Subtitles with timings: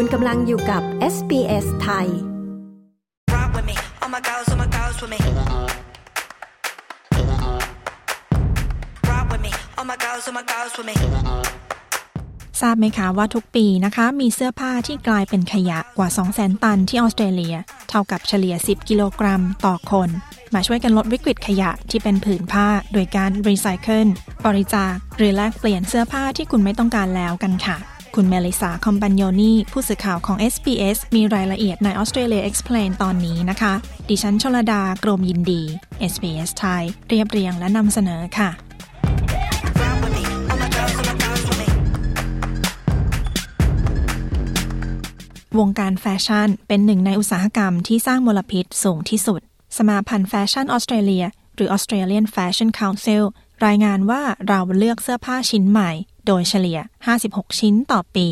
[0.00, 0.82] คุณกำลังอยู่กับ
[1.14, 2.08] SBS ไทย
[3.32, 3.56] ทราบ
[12.78, 17.56] ไหมคะว่าทุกปีนะคะ มีเสื้อผ้าที่กลายเป็นขยะกว่า 200,000 ตันที่ออสเตรเลีย
[17.88, 20.08] เท่ากับเฉลี่ย 10 กิโลกรัมต่อคน
[20.54, 24.06] มาช่วยกันลดวิกฤตขยะที่เป็นผืนผ้าโดยการรีไซเคิล
[24.46, 27.78] บริจาคหรือแลกเปลี่ยนเสื้อผ้าที่คุณไม่ต้องการแล้วกันค่ะ
[28.14, 33.74] คุณเมลิสาคอมปันโยนีผู้สื่อข่าวของ SBS มีรายละเอียดใน Australia Explain ตอนนี้นะคะ
[34.08, 35.62] ดิฉันชลดากรมยินดี
[36.12, 38.50] SBS ไทย เรียบเรียงและนำเสนอค่ะ
[45.58, 49.40] วงการแฟชั่นเป็นหนึ่งในอุตสาหกรรมที่สร้างมลพิษสูงที่สุด
[49.76, 51.24] สมาพันธ์แฟชั่นออสเตรเลีย
[51.56, 53.22] หรือ Australian Fashion Council
[53.66, 55.90] รายงานว่าเราเลือกเสื้อผ้าชิ้นใหม่
[56.28, 56.78] โดยเฉลี่ย
[57.18, 58.28] 56 ชิ้นต่อปี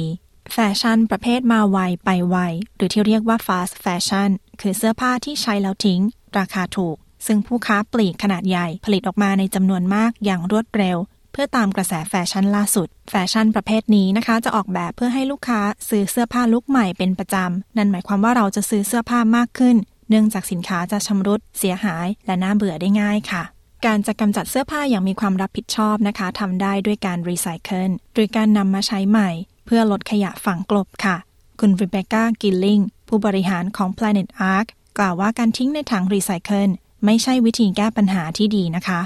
[0.53, 2.37] แฟชั่นประเภทมาไวไปไว
[2.77, 4.31] หรือที่เรียกว่า fast fashion
[4.61, 6.01] คือเสื้อผ้าที่ใช้แล้วทิ้ง
[6.39, 10.99] ราคาถูก ซึ่งผู้ค้าปลีกขนาดใหญ่ผลิตออกมาในจำนวนมากอย่างรวดเร็ว
[11.33, 19.77] เพื่อตามกระแสแฟชั่นล่าสุด แฟชั่นประเภทนี้นะคะ จะออกแบบเพื่อให้ลูกค้าซื้อเสื้อผ้าลุคใหม่เป็นประจำ นั่นหมายความว่าเราจะซื้อเสื้อผ้ามากขึ้น
[20.09, 29.31] เนื่องจากสินค้าจะชำรุดเสียหาย และน่าเบื่อได้ง่ายค่ะ การจะกำจัดเสื้อผ้าอย่างมีความรับผิดชอบนะคะทำได้ด้วยการรีไซเคิลหรือการนำมาใช้ใหม่
[29.67, 31.17] เพื่อลดขยะฝังกลบค่ะ
[31.61, 34.67] คุณริเบคก้ากิลลิงผู้บริหารของ Planet Ark
[34.99, 36.71] กล่าวว่าการทิ้งในถังรีไซเคิล
[37.05, 39.03] ไม่ใช่วิธีแก้ปัญหาที่ดีนะคะ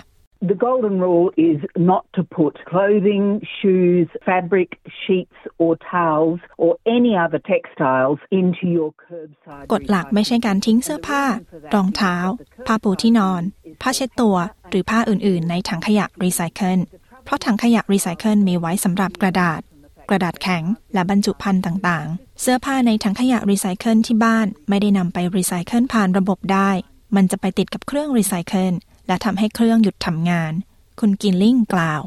[0.53, 3.25] The golden rule is not to put clothing,
[3.57, 4.69] shoes, fabric,
[5.01, 9.67] sheets, or towels, or any other textiles into your curbside.
[9.73, 11.23] กฎหลักไม่ใช่การทิ้งเสื้อผ้า
[11.75, 12.17] รองเท้า
[12.67, 13.43] ผ้าปูที่นอน
[13.83, 14.37] ผ้าเช็ดตัว
[14.71, 16.79] หรือผ้าอื่น ๆ ในถังขยะรีไซเคิล
[17.25, 19.61] เพราะถังขยะรีไซเคิลมีไว้สำหรับกระดาษ
[20.09, 26.71] กระดาษแข็ง และบรรจุภัณฑ์ต่าง ๆ เสื้อผ้าในถังขยะรีไซเคิลที่บ้านไม่ได้นำไปรีไซเคิลผ่านระบบได้
[27.17, 28.73] มันจะไปติดกับเครื่องรีไซเคิล
[29.07, 30.53] และทำให้เครื่องหยุดทำงาน
[31.01, 32.03] คุณกิลลิงกล่าว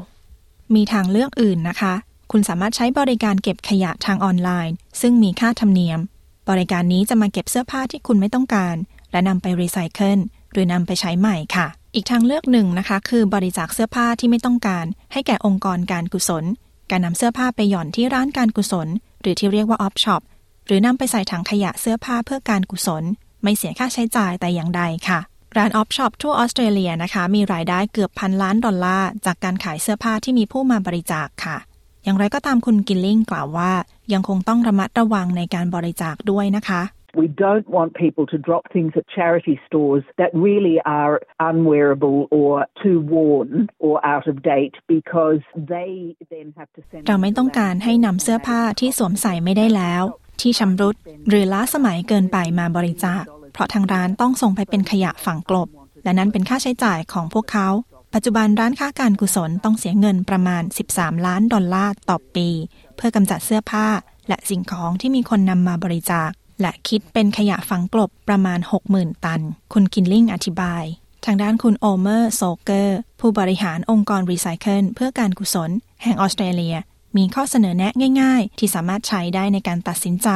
[0.74, 1.94] มีทางเลือกอื่นนะคะ
[2.30, 6.00] คุณสามารถใช้บริการเก็บขยะทางออนไลน์ ซึ่งมีค่าธรรมเนียม
[6.48, 8.76] บริการนี้จะมาเก็บเสื้อผ้าที่คุณไม่ต้องการ
[9.12, 10.18] และนำไปรีไซเคิล
[10.52, 16.44] หรือนำไปใช้ใหม่ค่ะ อีกทางเลือกหนึ่งนะคะ คือบริจาคเสื้อผ้าที่ไม่ต้องการ ให้แก่องค์กรการกุศล
[16.90, 18.88] การนำเสื้อผ้าไปหย่อนที่ร้านการกุศล
[19.20, 20.22] หรือที่เรียกว่า op shop
[20.66, 23.04] หรือนำไปใส่ถังขยะเสื้อผ้าเพื่อการกุศล
[23.42, 25.18] ไม่เสียค่าใช้จ่ายแต่อย่างใดค่ะ
[25.56, 31.56] ร้าน op shop ทั่วออสเตรเลียนะคะ มีรายได้เกือบพันล้านดอลลาร์จากการขายเสื้อผ้าที่มีผู้มาบริจาคค่ะ
[32.04, 33.72] อย่างไรก็ตามคุณกิลลิงกล่าวว่า
[34.12, 36.82] ยังคงต้องระมัดระวังในการบริจาคด้วยนะคะ
[37.22, 41.14] We don't want people to drop things at charity stores that really are
[41.50, 42.52] unwearable or
[42.82, 43.50] too worn
[43.86, 45.42] or out of date because
[45.74, 45.92] they
[46.32, 50.02] then have to send เราไม่ต้องการให้นำเสื้อผ้าที่สวมใส่ไม่ได้แล้ว
[50.40, 50.94] ที่ชำรุด
[51.28, 55.68] หรือล้าสมัยเกินไปมาบริจาค เพราะทางร้านต้องส่งไปเป็นขยะฝังกลบ
[56.04, 57.68] และนั้นเป็นค่าใช้จ่ายของพวกเขา
[58.14, 60.62] ปัจจุบันร้านค้าการกุศลต้องเสียเงินประมาณ
[60.94, 62.48] 13 ล้านดอลลาร์ต่อปี
[62.96, 63.86] เพื่อกำจัดเสื้อผ้า
[64.28, 68.58] และสิ่งของที่มีคนนำมาบริจาค และคิดเป็นขยะฝังกลบประมาณ
[68.92, 69.40] 60,000 ตัน
[69.72, 70.84] คุณกินลิงอธิบาย
[71.24, 75.70] ทางด้านคุณโอเมอร์โซเกอร์ ผู้บริหารองค์กรรีไซเคิลเพื่อการกุศล
[76.02, 76.76] แห่งออสเตรเลีย
[77.16, 80.28] มีข้อเสนอแนะง่าย ๆ ที่สามารถใช้ได้ในการตัดสินใจ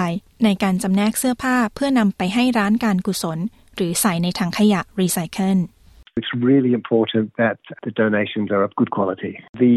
[0.44, 3.38] ในการจำแนกเสื้อผ้าเพื่อนำไปให้ร้านการกุศล
[3.74, 5.58] หรือใส่ในถังขยะรีไซเคิล
[6.18, 7.56] It's really important that
[7.86, 9.32] the donations are of good quality.
[9.66, 9.76] The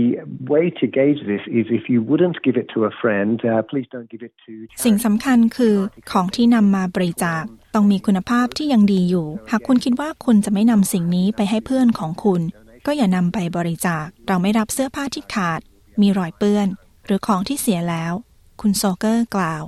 [0.53, 3.87] way to gauge this is if you wouldn't give it to a friend, uh, please
[3.93, 4.53] don't give it to
[4.85, 5.75] สิ่งสำคัญคือ
[6.11, 7.43] ของที่นำมาบริจาค
[7.75, 12.41] ต้องมีคุณภาพที่ยังดีอยู่ หากคุณคิดว่าคุณจะไม่นำสิ่งนี้ไปให้เพื่อนของคุณ
[12.85, 15.59] ก็อย่านำไปบริจาค เราไม่รับเสื้อผ้าที่ขาด
[16.01, 16.67] มีรอยเปื้อน
[17.05, 18.13] หรือของที่เสียแล้ว
[18.61, 19.63] คุณโซเกอร์กล่าว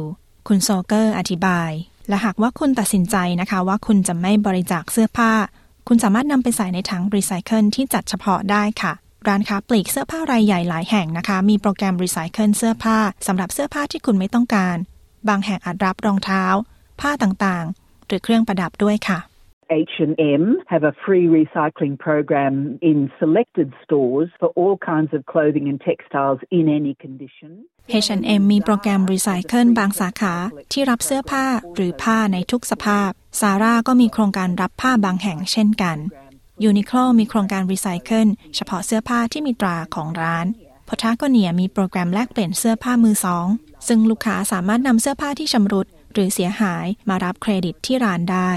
[0.48, 1.70] คุณโซเกอร์อธิบาย
[2.08, 5.32] และหากว่าคุณตัดสินใจนะคะว่าคุณจะไม่บริจาคเสื้อผ้า
[5.88, 8.94] คุณสามารถนำไปใส่ในถังรีไซเคิลที่จัดเฉพาะได้ค่ะ
[9.28, 14.76] ร้านค้าปลีกเสื้อผ้ารายใหญ่หลายแห่งนะคะ มีโปรแกรมรีไซเคิลเสื้อผ้าสำหรับเสื้อผ้าที่คุณไม่ต้องการ
[15.28, 16.44] บางแห่งอาจรับรองเท้า
[17.00, 19.20] ผ้าต่างๆ หรือเครื่องประดับด้วยค่ะ
[19.93, 25.81] H&M have a free recycling program in selected stores for all kinds of clothing and
[25.81, 27.50] textiles in any condition.
[28.05, 30.34] H&M มีโปรแกรมรีไซเคิลบางสาขา
[30.72, 33.11] ที่รับเสื้อผ้าหรือผ้าในทุกสภาพ
[33.41, 35.99] Zara ก็มีโครงการรับผ้าบางแห่งเช่นกัน
[36.64, 40.47] Uniqlo มีโครงการรีไซเคิลเฉพาะเสื้อผ้าที่มีตราของร้าน
[40.88, 43.47] พทากเนียมีโปรแกรมแลกเปลี่ยนเสื้อผ้ามือสอง
[43.88, 48.50] ซึ่งลูกค้าสามารถนำเสื้อผ้าที่ชำรุด หรือเสียหายมารับเครดิตที่ร้านได้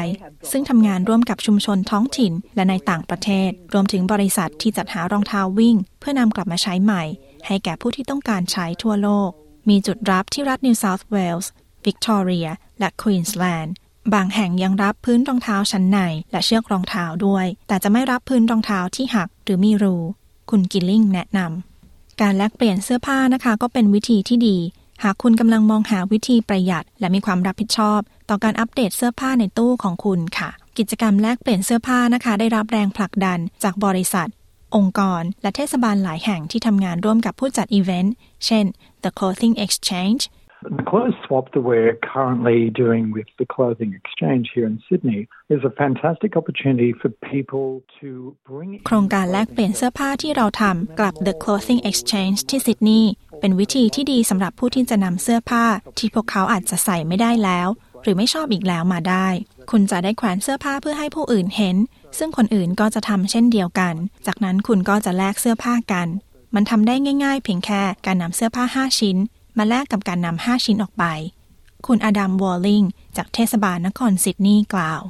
[0.51, 7.03] ซึ่งทำงานร่วมกับชุมชนท้องถิ่นและในต่างประเทศ รวมถึงบริษัทที่จัดหารองเท้าวิ่ง เพื่อนำกลับมาใช้ใหม่
[7.47, 9.29] ให้แก่ผู้ที่ต้องการใช้ทั่วโลก
[9.69, 10.59] มีจุดรับที่รัฐ
[11.86, 13.72] New South Wales Victoria และ Queensland
[14.13, 16.00] บางแห่งยังรับพื้นรองเท้าชั้นใน
[16.31, 19.95] และเชือกรองเท้าด้วย แต่จะไม่รับพื้นรองเท้าที่หักหรือมีรู
[20.50, 24.57] คุณกิลลิงแนะนำการแลกเปลี่ยนเสื้อผ้านะคะก็เป็นวิธีที่ดี
[25.04, 28.00] หากคุณกำลังมองหาวิธีประหยัด และมีความรับผิดชอบ
[28.30, 34.30] ต่อการอัปเดตเสื้อผ้าในตู้ของคุณค่ะ กิจกรรมแลกเปลี่ยนเสื้อผ้านะคะ ได้รับแรงผลักดันจากบริษัท
[34.75, 38.13] องค์กร และเทศบาลหลายแห่งที่ทำงานร่วมกับผู้จัดอีเวนต์
[38.45, 38.66] เช่น
[39.04, 40.24] The Clothing Exchange
[40.63, 45.63] The clothes swap that we're currently doing with the Clothing Exchange here in Sydney is
[45.63, 47.67] a fantastic opportunity for people
[47.99, 48.09] to
[48.49, 55.65] bring โครงการแลกเปลี่ยนเสื้อผ้าที่เราทำกลับ The Clothing Exchange ที่ซิดนีย์เป็นวิธีที่ดีสำหรับผู้ที่จะนำเสื้อผ้า
[55.97, 57.67] ที่พวกเขาอาจจะใส่ไม่ได้แล้ว
[58.03, 59.27] หรือไม่ชอบอีกแล้วมาได้
[59.71, 61.77] คุณจะได้แขวนเสื้อผ้าเพื่อให้ผู้อื่นเห็น
[62.17, 66.07] ซึ่งคนอื่นก็จะทำเช่นเดียวกัน จากนั้นคุณก็จะแลกเสื้อผ้ากัน
[66.55, 69.17] มันทำได้ง่าย ๆ เพียงแค่การนำเสื้อผ้า 5 ชิ้น
[69.61, 71.03] มาแลกกับการนำ5ชิ้นออกไป
[71.87, 72.83] คุณอดัมวอลลิง
[73.17, 75.01] จากเทศบาลนครซิดนีย์กล่าว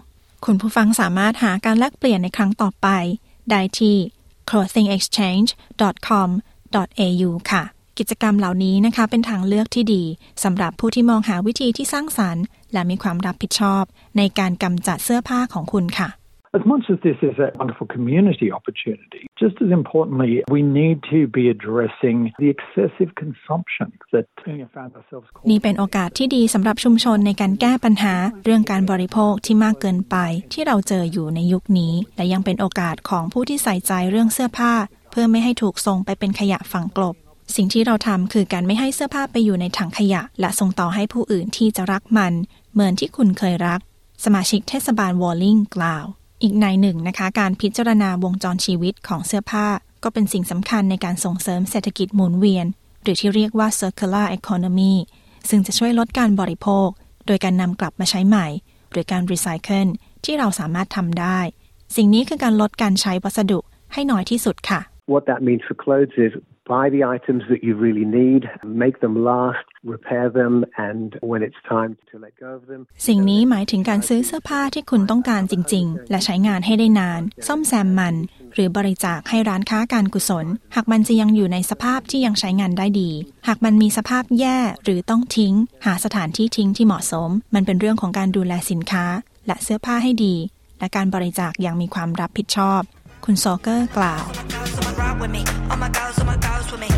[0.46, 2.88] คุณผู้ฟังสามารถหาการแลกเปลี่ยนในครั้งต่อไป
[3.50, 3.96] ได้ที่
[4.50, 7.64] clothingexchange.com.au ค่ะ
[7.98, 10.04] กิจกรรมเหล่านี้นะคะเป็นทางเลือกที่ดี
[10.44, 13.84] สำหรับผู้ที่มองหาวิธีที่สร้างสรรค์ และมีความรับผิดชอบ
[14.18, 16.10] ในการกำจัดเสื้อผ้าของคุณค่ะ
[16.54, 21.26] As much as this is a wonderful community opportunity, just as importantly, we need to
[21.38, 30.16] be addressing the excessive consumption that we found ourselves นี่เป็นโอกาสที่ดีสำหรับชุมชนในการแก้ปัญหาเรื่องการบริโภคที่มากเกินไป
[30.54, 34.74] ที่เราเจออยู่ในยุคนี้ และยังเป็นโอกาสของผู้ที่ใส่ใจเรื่องเสื้อผ้า
[35.12, 37.16] เพื่อไม่ให้ถูกส่งไปเป็นขยะฝังกลบ
[37.56, 42.34] สิ่งที่เราทำคือการไม่ให้เสื้อผ้าไปอยู่ในถังขยะ และส่งต่อให้ผู้อื่นที่จะรักมัน
[42.74, 43.80] เหมือนที่คุณเคยรัก
[44.26, 46.06] สมาชิกเทศบาลวอลลิงกล่าว
[46.42, 49.68] อีกในหนึ่งนะคะ การพิจารณาวงจรชีวิตของเสื้อผ้า
[50.04, 52.66] ก็เป็นสิ่งสำคัญในการส่งเสริมเศรษฐกิจหมุนเวียน
[53.04, 54.94] หรือที่เรียกว่า circular economy
[55.50, 56.88] ซึ่งจะช่วยลดการบริโภค
[57.28, 58.48] โดยการนำกลับมาใช้ใหม่
[58.92, 59.88] หรือการรีไซเคิล
[60.26, 61.40] ที่เราสามารถทำได้
[61.96, 63.60] สิ่งนี้คือการลดการใช้วัสดุ
[63.94, 64.80] ให้น้อยที่สุดค่ะ
[65.14, 66.34] What that means for clothes is
[66.68, 71.62] buy the items that you really need, make them last, repair them, and when it's
[71.68, 72.82] time to let go of them.
[73.08, 78.16] สิ่งนี้หมายถึงการซื้อเสื้อผ้าที่คุณต้องการจริง ๆ และใช้งานให้ได้นาน ซ่อมแซมมัน
[78.54, 83.12] หรือบริจาคให้ร้านค้าการกุศล หากมันจะยังอยู่ในสภาพที่ยังใช้งานได้ดี
[83.48, 85.54] หากมันมีสภาพแย่หรือต้องทิ้ง
[85.86, 89.06] หาสถานที่ทิ้งที่เหมาะสม มันเป็นเรื่องของการดูแลสินค้า
[89.48, 90.36] และเสื้อผ้าให้ดี
[90.80, 92.82] และการบริจาคอย่างมีความรับผิดชอบ
[93.26, 94.26] คุณโซเกอร์กล่าว
[95.22, 95.44] with me.
[95.70, 96.90] All my girls, all my girls with me.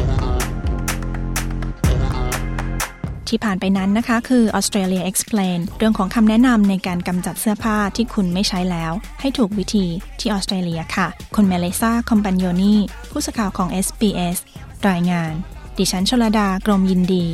[3.30, 9.86] ที่ผ่านไปนั้นนะคะ คือ Australia Explain เรื่องของคำแนะนำในการกำจัดเสื้อผ้าที่คุณไม่ใช้แล้ว ให้ถูกวิธี
[10.20, 12.76] ที่ออสเตรเลียค่ะ คุณเมเลซ่าคอมปันโยนี
[13.12, 14.38] ผู้สื่อข่าวของ SBS
[14.90, 15.34] รายงาน
[15.78, 17.26] ดิฉันชลดากรมยินดี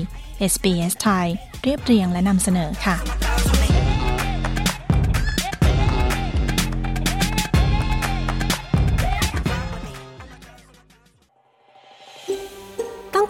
[0.51, 1.27] SBS ไทย
[1.63, 3.28] เรียบเรียงและนำเสนอค่ะ